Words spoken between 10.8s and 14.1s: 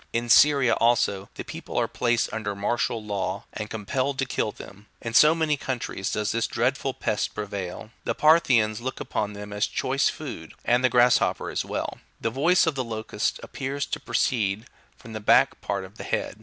the grasshopper as well. The voice of the locust appears to